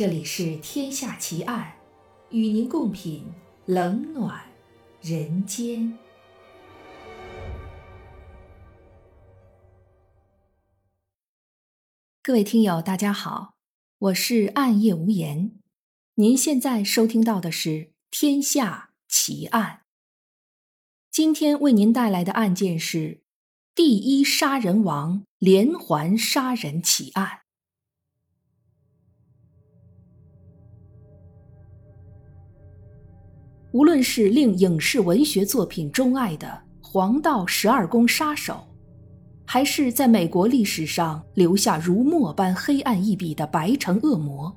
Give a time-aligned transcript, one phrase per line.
[0.00, 1.74] 这里是《天下奇案》，
[2.34, 3.22] 与您共品
[3.66, 4.42] 冷暖
[5.02, 5.98] 人间。
[12.22, 13.56] 各位听友，大家好，
[13.98, 15.52] 我是暗夜无言。
[16.14, 17.68] 您现在收听到的是
[18.10, 19.82] 《天下奇案》。
[21.10, 23.20] 今天为您带来的案件是
[23.74, 27.39] 第一杀人王连环杀人奇案。
[33.72, 38.66] 无论是令影视文学作品钟爱的黄道十二宫杀手，
[39.44, 44.52] 还是在美国历史上留下如墨般黑暗一笔的白城恶魔，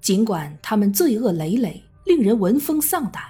[0.00, 3.22] 尽管他们罪恶累累，令人闻风丧胆，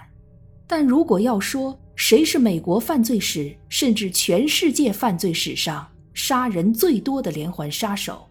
[0.66, 8.27] 但如果要说谁是美国犯罪史甚至全世界犯罪史上杀人最多的连环杀手，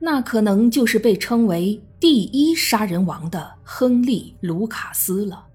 [0.00, 5.45] 那可能就是被称为第一杀人王的亨利·卢卡斯了。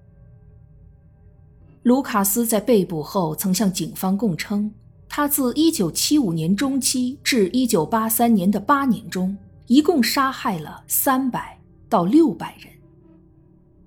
[1.82, 4.72] 卢卡斯在被捕后曾向警方供称，
[5.08, 11.40] 他自1975年中期至1983年的八年中，一共杀害了300
[11.88, 12.72] 到600人。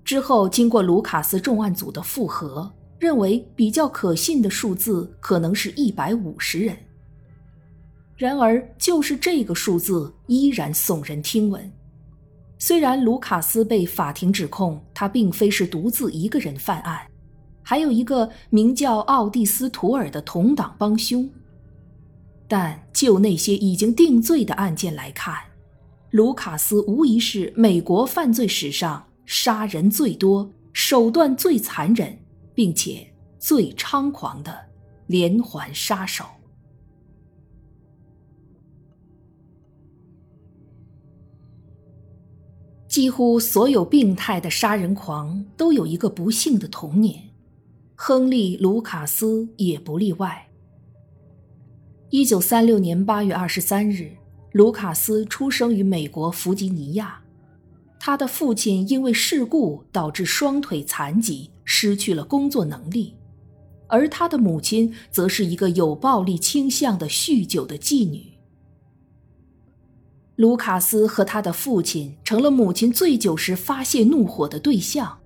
[0.03, 6.77] 之后，经过卢卡斯重案组的复核，认为比较可信的数字可能是一百五十人。
[8.17, 11.71] 然而，就是这个数字依然耸人听闻。
[12.59, 16.99] 虽然卢卡斯被法庭指控他并非是独自一个人犯案。
[17.67, 21.27] 还有一个名叫奥蒂斯·图尔的同党帮凶，
[22.47, 25.35] 但就那些已经定罪的案件来看，
[26.11, 32.19] 卢卡斯无疑是美国犯罪史上杀人最多、手段最残忍，
[32.53, 34.55] 并且最猖狂的
[35.07, 36.23] 连环杀手。
[42.87, 47.34] 几乎所有病态的杀人狂都有一个不幸的童年。
[47.97, 50.49] 亨利·卢卡斯也不例外。
[52.09, 54.11] 一九三六年八月二十三日，
[54.51, 57.21] 卢卡斯出生于美国弗吉尼亚。
[57.97, 63.15] 他的父亲因为事故导致双腿残疾，失去了工作能力，
[63.87, 68.33] 而他的母亲则是一个有暴力倾向的酗酒的妓女。
[70.35, 75.19] 卢卡斯和他的父亲成了母亲醉酒时发泄怒火的对象。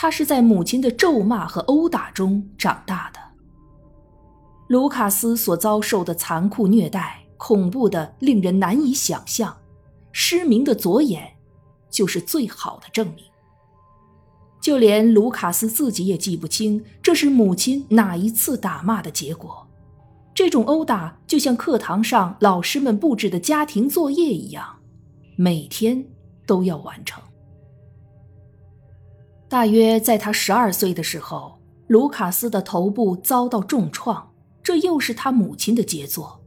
[0.00, 3.18] 他是在母亲的咒骂和殴打中长大的。
[4.68, 9.56] 卢卡斯所遭受的残酷虐待，恐怖的令人难以想象。
[10.12, 11.36] 失明的左眼，
[11.90, 13.24] 就是最好的证明。
[14.60, 19.66] 就连卢卡斯自己也记不清这是母亲哪一次打骂的结果。
[20.32, 24.78] 这种殴打就像课堂上老师们布置的家庭作业一样，
[25.34, 26.06] 每天
[26.46, 27.20] 都要完成。
[29.48, 34.30] 大约在他十二岁的时候，卢卡斯的头部遭到重创，
[34.62, 36.38] 这又是他母亲的杰作。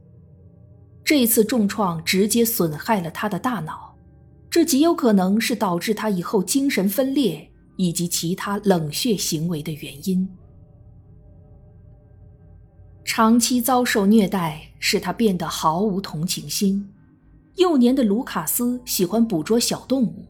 [1.04, 3.92] 这次重创直接损害了他的大脑，
[4.48, 10.26] 这极有可能是导致他以后精神分裂以及其他冷血行为的原因。
[13.04, 16.88] 长期遭受虐待使他变得毫无同情心。
[17.56, 20.24] 幼年的卢卡斯喜欢捕捉小动物，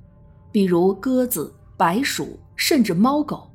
[0.50, 2.38] 比如鸽子、白鼠。
[2.64, 3.50] 甚至猫狗，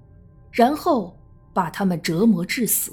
[0.52, 1.18] 然后
[1.54, 2.92] 把他们折磨致死。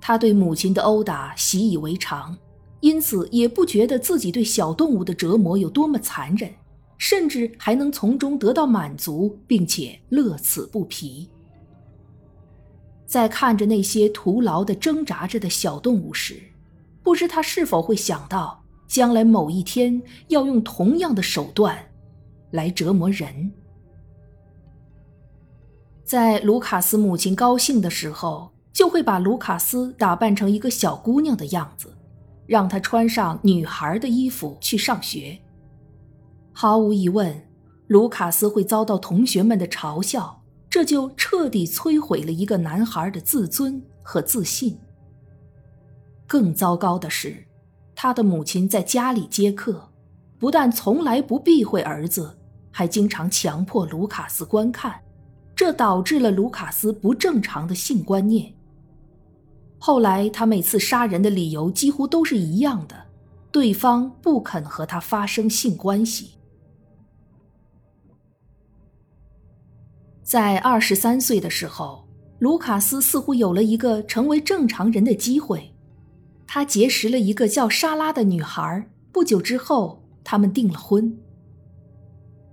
[0.00, 2.36] 他对母亲的殴打习以为常，
[2.80, 6.52] 因此也不觉得自己对小动物的折磨有多么残忍，
[6.98, 11.30] 甚至还能从中得到满足，并且乐此不疲。
[13.06, 16.42] 在看着那些徒劳的挣扎着的小动物时，
[17.00, 21.78] 不知他是否会想到，将来某一天要用同样的手段
[22.50, 23.52] 来折磨人。
[26.04, 31.96] 在卢卡斯母亲高兴的时候，就会把卢卡斯打扮成一个小姑娘的样子，
[32.46, 35.38] 让她穿上女孩的衣服去上学。
[36.52, 37.48] 毫无疑问，
[37.86, 44.78] 卢卡斯会遭到同学们的嘲笑，这就彻底摧毁了一个男孩的自尊和自信。
[46.26, 47.44] 更糟糕的是，
[47.94, 49.90] 他的母亲在家里接客，
[50.38, 52.38] 不但从来不避讳儿子，
[52.70, 55.00] 还经常强迫卢卡斯观看。
[55.54, 58.52] 这导致了卢卡斯不正常的性观念。
[59.78, 63.06] 后来，他每次杀人的理由几乎都是一样的：
[63.50, 66.32] 对方不肯和他发生性关系。
[70.22, 72.06] 在二十三岁的时候，
[72.38, 75.74] 卢卡斯似乎有了一个成为正常人的机会。
[76.46, 81.18] 他结识了一个叫莎拉的女孩，不久之后，他们订了婚。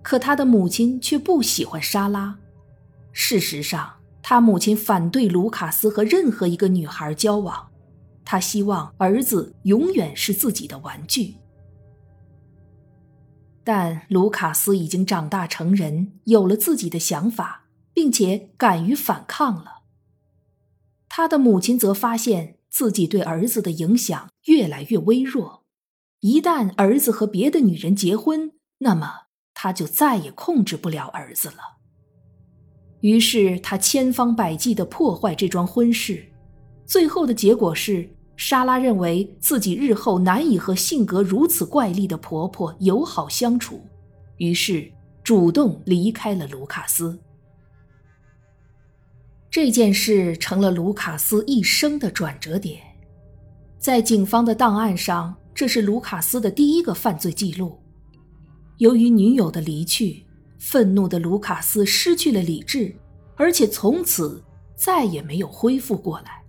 [0.01, 2.37] 可他的母亲却不喜欢莎拉。
[3.21, 7.69] 事实上，他母亲反对卢卡斯和任何一个女孩交往，
[8.23, 11.35] 他希望儿子永远是自己的玩具。
[13.61, 19.83] 但卢卡斯已经长大成人，有了自己的想法，并且敢于反抗了。
[21.09, 25.65] 他的母亲则发现自己对儿子的影响越来越微弱，
[26.21, 29.23] 一旦儿子和别的女人结婚，那么
[29.53, 31.78] 他就再也控制不了儿子了。
[33.01, 36.25] 于是他千方百计地破坏这桩婚事，
[36.85, 38.09] 最后的结果是。
[38.41, 43.81] 莎拉认为自己日后难以和性格如此怪异的婆婆友好相处，
[44.37, 44.89] 于是
[45.25, 47.19] 主动离开了卢卡斯。
[49.51, 52.79] 这件事成了卢卡斯一生的转折点，
[53.77, 57.77] 在警方的档案上，这是卢卡斯的第一个犯罪记录。
[58.77, 60.25] 由于女友的离去，
[60.59, 62.93] 愤怒的卢卡斯失去了理智，
[63.35, 64.43] 而且从此
[64.75, 66.43] 再也没有恢复过来。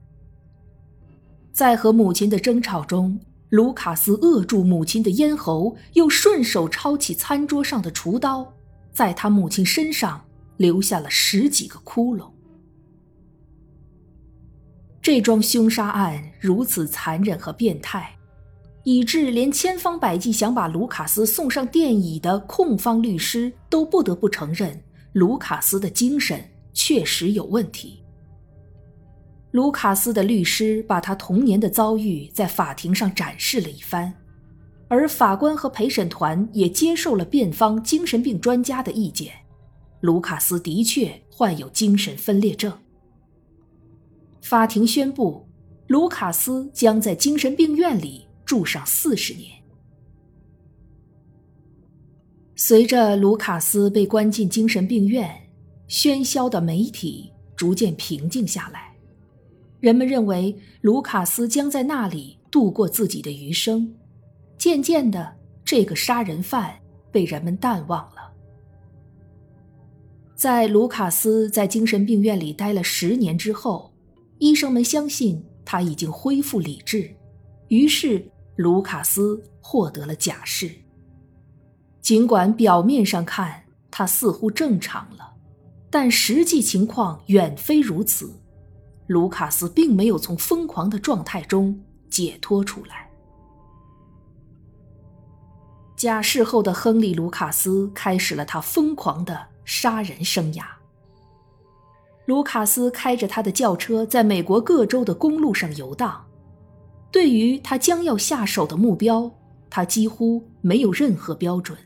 [1.53, 3.19] 在和母亲的争吵中，
[3.51, 8.53] 卢卡斯扼住母亲的咽喉，又顺手抄起餐桌上的厨刀，
[8.93, 10.25] 在他母亲身上
[10.57, 12.31] 留下了十几个窟窿。
[15.03, 18.17] 这桩凶杀案如此残忍和变态，
[18.83, 24.83] 以致连千方百计想把卢卡斯送上电椅的控方律师都不得不承认，
[25.13, 26.43] 卢卡斯的精神
[26.73, 28.03] 确实有问题。
[29.51, 34.15] 卢卡斯的律师把他童年的遭遇在法庭上展示了一番，
[34.89, 39.33] 而法官和陪审团也接受了辩方精神病专家的意见。
[40.01, 42.73] 卢卡斯的确患有精神分裂症。
[44.41, 45.47] 法庭宣布，
[45.89, 49.49] 卢卡斯将在精神病院里住上四十年。
[52.57, 55.31] 随着卢卡斯被关进精神病院，
[55.89, 58.93] 喧嚣的媒体逐渐平静下来。
[59.79, 63.95] 人们认为卢卡斯将在那里度过自己的余生，
[64.59, 65.33] 渐渐的，
[65.65, 66.77] 这个杀人犯
[67.13, 68.33] 被人们淡忘了。
[70.35, 73.93] 在卢卡斯在精神病院里待了十年之后，
[74.39, 77.15] 医生们相信他已经恢复理智，
[77.69, 80.71] 于是卢卡斯获得了假释。
[82.01, 85.35] 尽管表面上看他似乎正常了，
[85.91, 88.33] 但实际情况远非如此。
[89.07, 93.11] 卢卡斯并没有从疯狂的状态中解脱出来。
[95.97, 100.65] 假释后的亨利·卢卡斯开始了他疯狂的杀人生涯。
[102.27, 106.25] 卢卡斯开着他的轿车在美国各州的公路上游荡，
[107.11, 109.33] 对于他将要下手的目标，
[109.69, 111.77] 他几乎没有任何标准，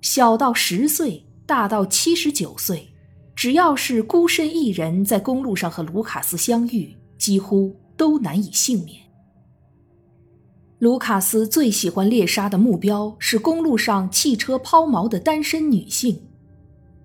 [0.00, 2.88] 小到十岁，大到七十九岁。
[3.34, 9.00] 只要是孤身一人在公路上和卢卡斯相遇，几乎都难以幸免。
[10.80, 16.20] 卢卡斯最喜欢猎杀的目标是公路上汽车抛锚的单身女性，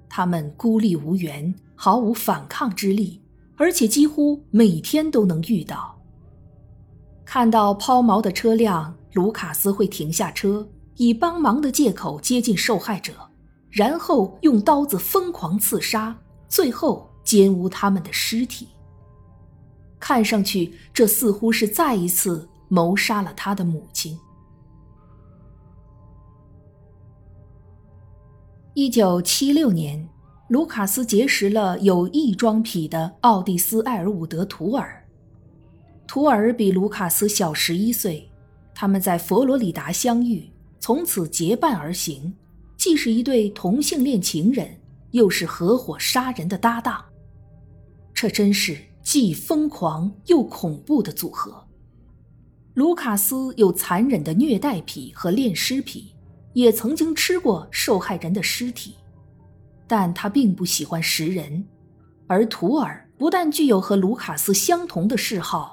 [0.09, 3.21] 她们孤立无援，毫无反抗之力，
[3.55, 5.92] 而且几乎每天都能遇到。
[7.33, 13.11] 看到抛锚的车辆，卢卡斯会停下车，以帮忙的借口接近受害者，
[13.71, 16.15] 然后用刀子疯狂刺杀。
[16.47, 18.67] 最后奸污他们的尸体。
[19.99, 24.15] 看上去，这似乎是再一次谋杀了他的母亲。
[28.75, 30.07] 一九七六年，
[30.49, 35.02] 卢卡斯结识了有异装癖的奥蒂斯·艾尔伍德·图尔。
[36.07, 38.29] 图尔比卢卡斯小十一岁，
[38.73, 42.33] 他们在佛罗里达相遇，从此结伴而行，
[42.77, 44.79] 既是一对同性恋情人。
[45.11, 47.05] 又是合伙杀人的搭档，
[48.15, 51.67] 这真是既疯狂又恐怖的组合。
[52.73, 56.15] 卢卡斯有残忍的虐待癖和恋尸癖，
[56.53, 58.95] 也曾经吃过受害人的尸体，
[59.85, 61.63] 但他并不喜欢食人。
[62.25, 65.72] 而图尔不但具有和卢卡斯相同的嗜好，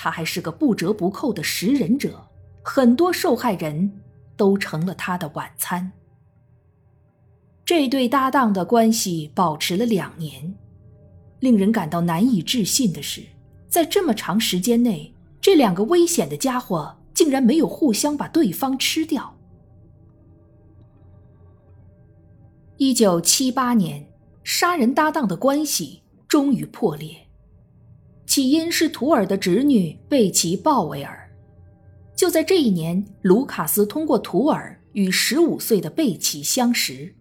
[0.00, 2.24] 他还是个不折不扣的食人者，
[2.62, 4.00] 很多受害人
[4.36, 5.90] 都成了他的晚餐。
[7.64, 10.54] 这对搭档的关系保持了两年。
[11.40, 13.22] 令人感到难以置信的是，
[13.68, 19.36] 在这么长时间内，这两个危险的家伙竟然没有互相把对方吃掉。
[22.76, 24.08] 一九七八年，
[24.44, 27.27] 杀人搭档的关系终于破裂，
[28.28, 31.34] 起因是图尔的侄女贝奇·鲍威尔。
[32.14, 37.14] 就在这一年，卢卡斯通过图尔与十五岁的贝奇相识。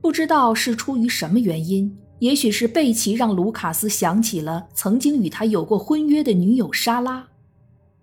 [0.00, 7.30] 不知道是出于什么原因，也许是贝奇让卢卡斯想起了曾经与他有过婚约的女友莎拉。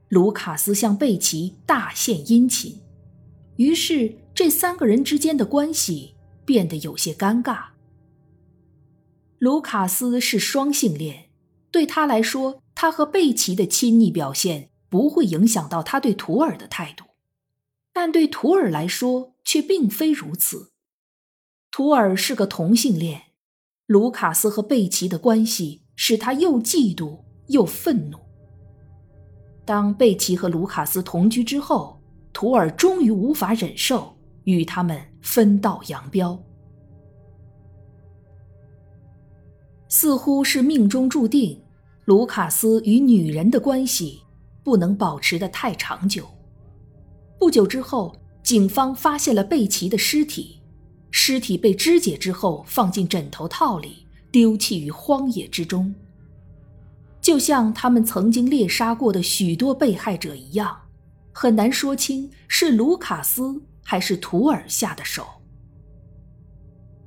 [0.09, 2.81] 卢卡斯向贝奇大献殷勤，
[3.55, 7.67] 于是这三个人之间的关系变得有些尴尬。
[9.38, 11.28] 卢卡斯是双性恋，
[11.71, 17.05] 对他来说，他和贝奇的亲昵表现不会影响到他对图尔的态度，
[17.93, 20.71] 但对图尔来说却并非如此。
[21.71, 23.21] 图尔是个同性恋，
[23.85, 28.17] 卢卡斯和贝奇的关系使他又嫉妒又愤怒。
[29.65, 32.01] 当贝奇和卢卡斯同居之后，
[32.33, 36.41] 图尔终于无法忍受，与他们分道扬镳。
[39.89, 41.60] 似乎是命中注定，
[42.05, 44.22] 卢卡斯与女人的关系
[44.63, 46.27] 不能保持的太长久。
[47.39, 50.62] 不久之后，警方发现了贝奇的尸体。
[51.12, 55.93] 尸体被肢解之后，放进枕头套里，丢弃于荒野之中。
[57.19, 60.77] 就像他们曾经猎杀过的许多被害者一样，
[61.31, 65.25] 很难说清是卢卡斯还是图尔下的手。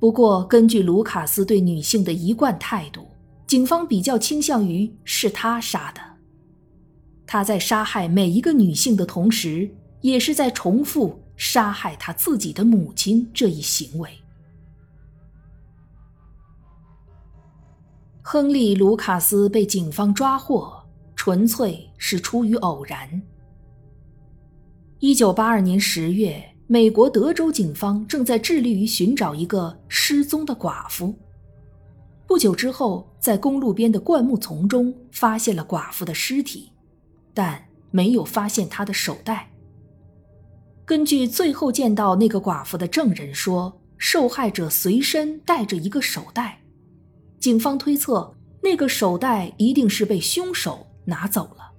[0.03, 3.07] 不过，根据卢卡斯对女性的一贯态度，
[3.47, 6.01] 警方比较倾向于是他杀的。
[7.25, 11.17] 他在杀害每一个女性的同时，也是在重复。
[11.37, 14.09] 杀害他自己的母亲这一行为，
[18.21, 20.83] 亨利·卢卡斯被警方抓获，
[21.15, 23.21] 纯粹是出于偶然。
[24.99, 31.13] 一九八二年十月，美国德州警方正在致力于寻找一个失踪的寡妇。
[32.25, 36.71] 不久之后，在公路边的灌木丛中发现了寡妇的尸体，
[37.33, 39.49] 但没有发现她的手袋。
[40.85, 46.61] 根据最后见到那个寡妇的证人说，受害者随身带着一个手袋，
[47.39, 51.71] 警方推测那个手袋一定是被凶手拿走了。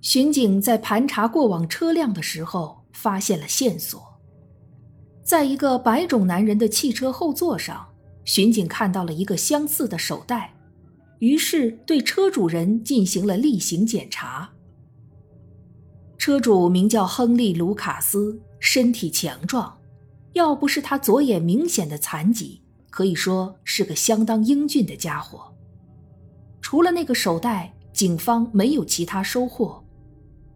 [0.00, 4.20] 巡警在盘查过往车辆的时候发现了线索，
[5.24, 7.88] 在一个白种男人的汽车后座上，
[8.24, 10.54] 巡警看到了一个相似的手袋，
[11.18, 14.50] 于是对车主人进行了例行检查。
[16.18, 19.76] 车主名叫亨利·卢卡斯，身体强壮，
[20.34, 25.52] 要不是他左眼明显的残疾，可以说是个相当英俊的家伙。
[26.60, 29.81] 除了那个手袋，警方没有其他收获。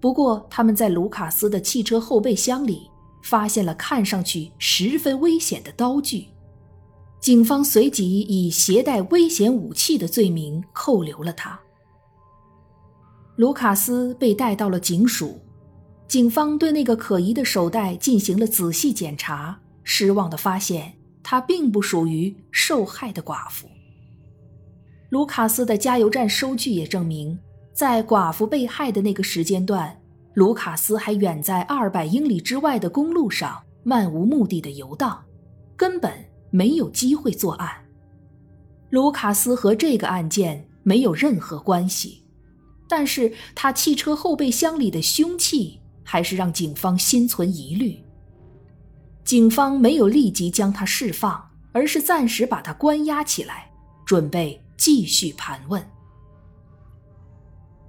[0.00, 2.90] 不过，他们在卢卡斯的汽车后备箱里
[3.22, 6.26] 发现了看上去十分危险的刀具，
[7.20, 11.58] 警方随即以携带危险武器的罪名扣留了他。
[13.36, 15.40] 卢卡斯被带到了警署。
[16.08, 23.66] 警方对那个可疑的手袋进行了仔细检查，失望地发现它并不属于受害的寡妇。
[25.08, 27.36] 卢卡斯的加油站收据也证明，
[27.76, 29.94] 在寡妇被害的那个时间段，
[30.32, 35.22] 卢卡斯还远在二百英里之外的公路上漫无目的的游荡，
[35.76, 36.10] 根本
[36.50, 37.70] 没有机会作案。
[38.88, 42.24] 卢卡斯和这个案件没有任何关系，
[42.88, 45.78] 但是他汽车后备箱里的凶器。
[46.08, 48.00] 还是让警方心存疑虑。
[49.24, 53.68] 警方没有立即将他释放，而是暂时把他关押起来，
[54.04, 55.84] 准备继续盘问。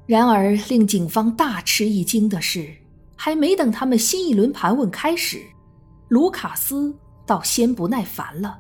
[0.08, 2.74] 然而，令警方大吃一惊的是，
[3.16, 5.46] 还没等他们新一轮盘问开始，
[6.08, 6.96] 卢卡斯
[7.26, 8.60] 倒先不耐烦了。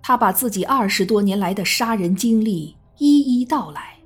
[0.00, 3.96] 他把自己二十多年来的杀人经历一一道来。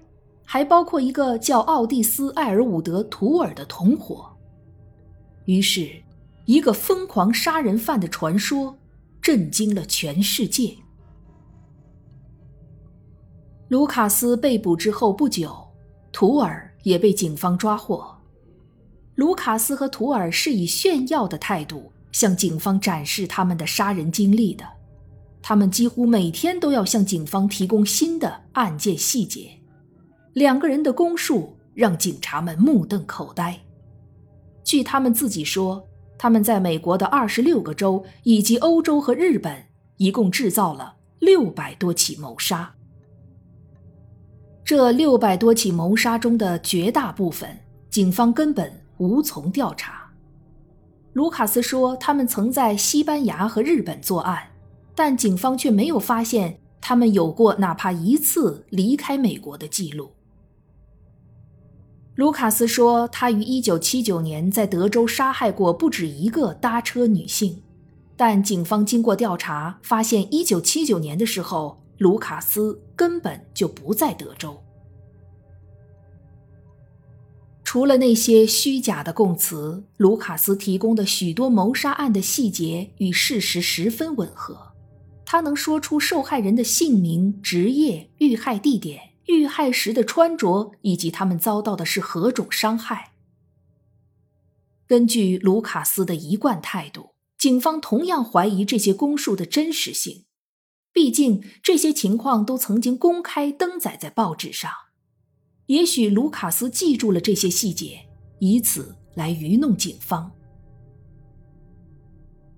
[0.47, 4.31] 还包括一个叫奥蒂斯·艾尔伍德·图尔的同伙。
[5.47, 5.91] 于是，
[6.45, 8.77] 一个疯狂杀人犯的传说
[9.21, 10.73] 震惊了全世界。
[13.69, 15.64] 卢卡斯被捕之后不久，
[16.15, 18.17] 图尔也被警方抓获。
[19.17, 24.65] 卢卡斯和图尔是以炫耀的态度向警方展示他们的杀人经历的，
[25.43, 29.51] 他们几乎每天都要向警方提供新的案件细节。
[30.35, 33.59] 两个人的供述让警察们目瞪口呆。
[34.63, 35.85] 据他们自己说，
[36.17, 39.65] 他们在美国的二十六个州以及欧洲和日本，
[39.97, 42.73] 一共制造了六百多起谋杀。
[44.65, 47.59] 这六百多起谋杀中的绝大部分，
[47.91, 50.11] 警方根本无从调查。
[51.13, 54.43] 卢卡斯说，他们曾在西班牙和日本作案，
[54.95, 60.13] 但警方却没有发现他们有过哪怕一次离开美国的记录。
[62.15, 67.63] 卢卡斯说，他于1979年在德州杀害过不止一个搭车女性，
[68.17, 74.63] 但警方经过调查发现，一九七九年的时候，卢卡斯根本就不在德州。
[77.65, 84.75] 除了那些虚假的供词，卢卡斯提供的许多谋杀案的细节与事实十分吻合。
[85.25, 93.13] 他能说出受害人的姓名、职业、遇害地点、遇害时的穿着，以及他们遭到的是何种伤害。
[94.87, 100.27] 根据卢卡斯的一贯态度，警方同样怀疑这些供述的真实性。
[100.95, 104.71] 毕竟这些情况都曾经公开登载在报纸上。
[105.67, 107.99] 也许卢卡斯记住了这些细节，
[108.39, 110.31] 以此来愚弄警方。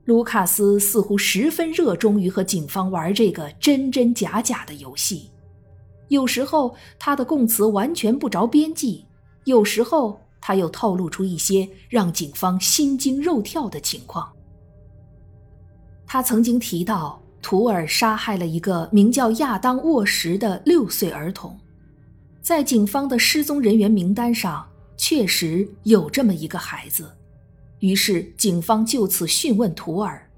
[0.04, 5.30] 卢卡斯似乎十分热衷于和警方玩这个真真假假的游戏。
[6.08, 9.04] 有时候他的供词完全不着边际，
[9.44, 14.30] 有时候他又透露出一些让警方心惊肉跳的情况。
[16.06, 21.56] 他曾经提到，图尔杀害了一个名叫亚当·沃什的六岁儿童。
[22.42, 27.08] 在警方的失踪人员名单上，确实有这么一个孩子。
[27.78, 30.28] 于是，警方就此讯问图尔。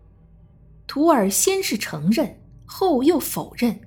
[0.86, 2.30] 图尔先是承认，
[2.66, 3.80] 后又否认。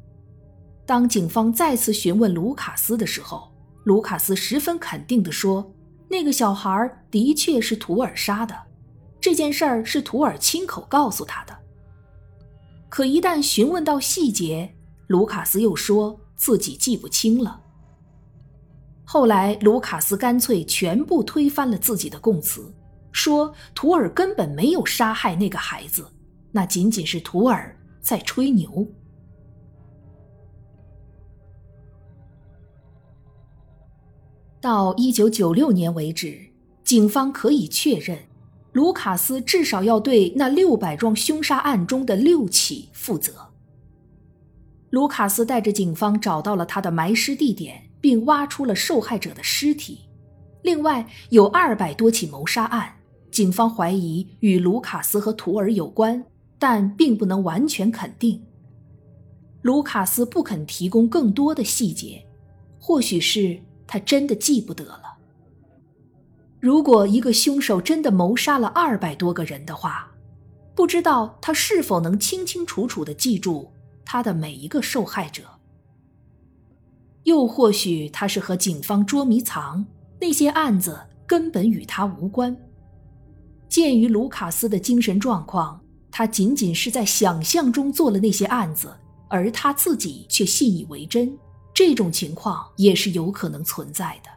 [0.84, 3.52] 当警方再次询问卢卡斯的时候，
[3.84, 5.72] 卢卡斯十分肯定地说
[6.10, 8.56] ：“那个小孩的确是图尔杀的，
[9.20, 11.56] 这件事儿是图尔亲口告诉他的。”
[12.92, 14.76] 可一旦询问到细节，
[15.08, 17.62] 卢卡斯又说自己记不清了。
[19.06, 22.70] 后来，卢卡斯干脆全部推翻了自己的供词，
[23.14, 26.06] 说图尔根本没有杀害那个孩子，
[26.52, 28.86] 那仅仅是图尔在吹牛。
[34.60, 36.38] 到一九九六年为止，
[36.84, 38.20] 警方可以确认，
[38.72, 43.34] 卢卡斯至少要对那六百桩凶杀案中的六起负责。
[44.90, 47.88] 卢卡斯带着警方找到了他的埋尸地点。
[48.02, 50.00] 并挖出了受害者的尸体。
[50.64, 52.96] 另外有二百多起谋杀案，
[53.30, 56.26] 警方怀疑与卢卡斯和图尔有关，
[56.58, 58.42] 但并不能完全肯定。
[59.62, 62.26] 卢卡斯不肯提供更多的细节，
[62.80, 65.18] 或许是他真的记不得了。
[66.62, 70.12] 如果一个凶手真的谋杀了二百多个人的话，
[70.76, 73.68] 不知道他是否能清清楚楚地记住
[74.06, 75.42] 他的每一个受害者。
[77.24, 79.84] 又或许他是和警方捉迷藏，
[80.20, 82.56] 那些案子根本与他无关。
[83.68, 88.96] 鉴于卢卡斯的精神状况，他仅仅是在想象中做了那些案子，
[89.30, 91.36] 而他自己却信以为真。
[91.74, 94.30] 这种情况也是有可能存在的。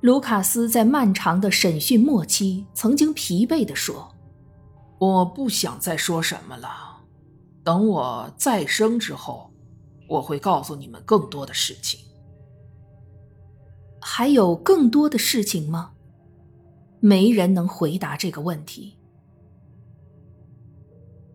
[0.00, 4.14] 卢卡斯在漫长的审讯末期，曾经疲惫地说
[5.00, 6.68] ：“我不想再说什么了。”
[7.64, 9.50] 等我再生之后，
[10.08, 11.98] 我会告诉你们更多的事情。
[14.00, 15.90] 还有更多的事情吗？
[17.00, 18.96] 没人能回答这个问题。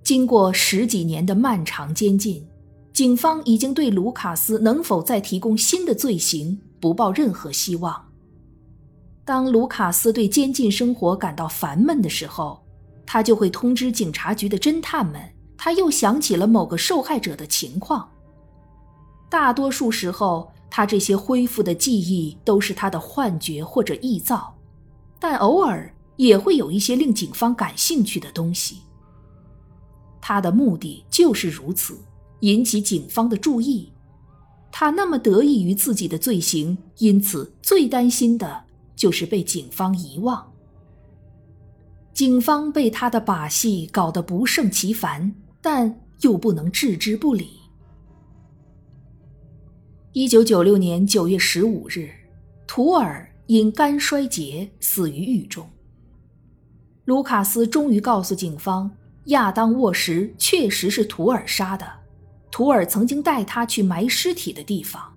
[0.04, 2.48] 经过十几年的漫长监禁，
[2.94, 8.13] 警方已经对卢卡斯能否再提供新的罪行不抱任何希望。
[9.26, 12.62] 当卢卡斯对监禁生活感到烦闷的时候，
[13.06, 15.22] 他就会通知警察局的侦探们。
[15.56, 18.10] 他又想起了某个受害者的情况。
[19.30, 24.54] 大多数时候，他这些恢复的记忆都是他的幻觉或者臆造，
[25.20, 28.80] 但偶尔也会有一些令警方感兴趣的东西。
[30.20, 31.98] 他的目的就是如此，
[32.42, 33.90] 引起警方的注意。
[34.70, 38.66] 他那么得意于自己的罪行，因此最担心的
[39.04, 40.52] 就是被警方遗忘。
[42.14, 45.36] 警方被他的把戏搞得不胜其烦。
[45.64, 47.52] 但又不能置之不理。
[50.12, 52.10] 一九九六年九月十五日，
[52.68, 55.66] 图尔因肝衰竭死于狱中。
[57.06, 58.92] 卢卡斯终于告诉警方，
[59.28, 61.90] 亚当·沃什确实是图尔杀的。
[62.52, 65.13] 图尔曾经带他去埋尸体的地方，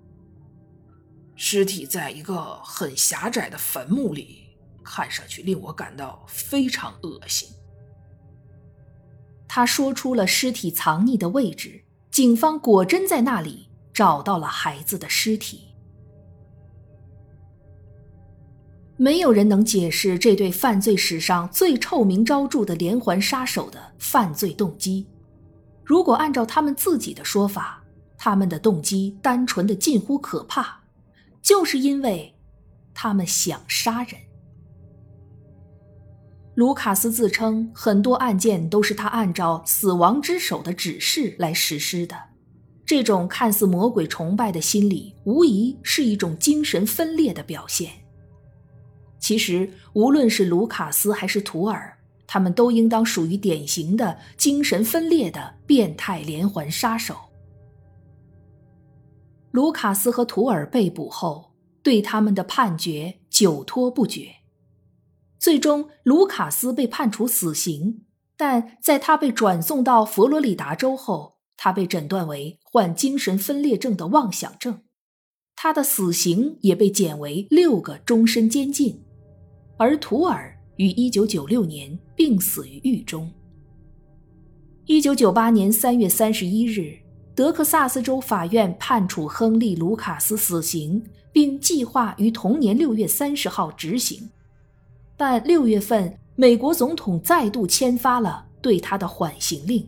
[1.39, 4.47] 尸体在一个很狭窄的坟墓里，
[4.83, 7.47] 看上去令我感到非常恶心。
[9.47, 15.63] 他说出了尸体藏匿的位置，警方果真在那里找到了孩子的尸体。
[18.97, 25.07] 没有人能解释这对犯罪史上最臭名昭著的连环杀手的犯罪动机。
[25.83, 27.83] 如果按照他们自己的说法，
[28.17, 30.81] 他们的动机单纯的近乎可怕，
[31.47, 32.35] 就是因为
[32.93, 34.19] 他们想杀人。
[36.55, 42.17] 卢卡斯自称很多案件都是他按照死亡之手的指示来实施的。
[42.85, 47.91] 这种看似魔鬼崇拜的心理，无疑是一种精神分裂的表现。
[49.17, 57.15] 其实，无论是卢卡斯还是图尔，他们都应当属于典型的精神分裂的变态连环杀手。
[59.57, 64.27] 卢卡斯和图尔被捕后，对他们的判决久拖不决。
[65.39, 68.05] 最终，卢卡斯被判处死刑，
[68.37, 74.81] 但在他被转送到佛罗里达州后，他被诊断为患精神分裂症的妄想症，
[75.55, 79.03] 他的死刑也被减为六个终身监禁。
[79.79, 83.27] 而图尔于1996年病死于狱中。
[84.85, 86.99] 1998年3月31日，
[87.37, 94.27] 德克萨斯州法院判处亨利·卢卡斯死刑，并计划于同年6月30号执行。
[95.15, 99.87] 但六月份，美国总统再度签发了对他的缓刑令。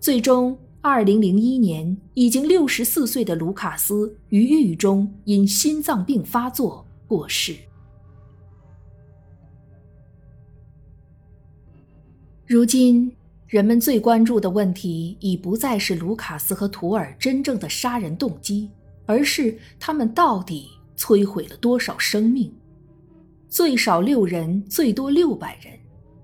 [0.00, 7.54] 最终，二零零一年，已经六十四岁的卢卡斯于狱中因心脏病发作过世。
[12.48, 13.12] 如今，
[13.48, 18.70] 人们最关注的问题已不再是卢卡斯和图尔真正的杀人动机，
[19.06, 22.52] 而是他们到底摧毁了多少生命。
[23.48, 25.72] 最少六人，最多六百人，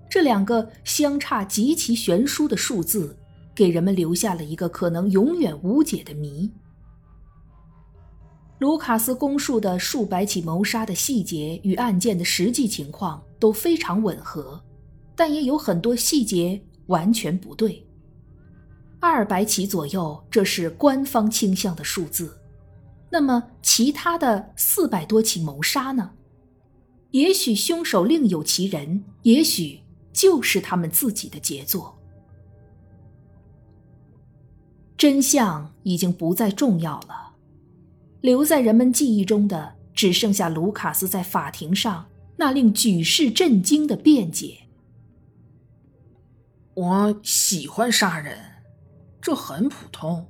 [0.07, 3.17] 这两个相差极其悬殊的数字，
[3.55, 6.51] 给人们留下了一个可能永远无解的谜。
[8.59, 14.61] 卢卡斯供述的数百起谋杀的细节与案件的实际情况都非常吻合，
[15.15, 17.85] 但也有很多细节完全不对。
[18.99, 22.37] 二百起左右，这是官方倾向的数字。
[23.09, 26.11] 那么，其他的四百多起谋杀呢？
[27.11, 29.79] 也许凶手另有其人，也许
[30.11, 31.97] 就是他们自己的杰作。
[34.97, 37.35] 真相已经不再重要了，
[38.21, 44.57] 留在人们记忆中的只剩下卢卡斯在法庭上那令举世震惊的辩解
[46.75, 48.37] ：“我喜欢杀人，
[49.21, 50.27] 这很普通，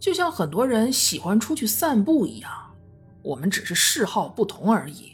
[0.00, 2.50] 就像很多人喜欢出去散步一样，
[3.22, 5.12] 我们只是嗜好不同而已。”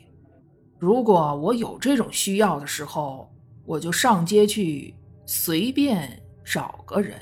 [0.79, 3.29] 如果我有这种需要的时候，
[3.67, 4.95] 我就上街去
[5.27, 7.21] 随便找个人。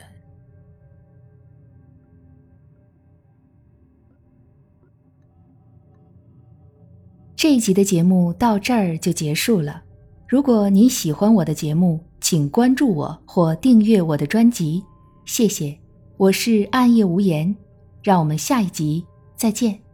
[7.35, 9.83] 这一集的节目到这儿就结束了。
[10.29, 14.83] 如果你喜欢我的节目，请关注我或订阅我的专辑，
[15.25, 15.79] 谢谢。
[16.17, 17.55] 我是暗夜无言，
[18.03, 19.05] 让我们下一集
[19.37, 19.88] 再见。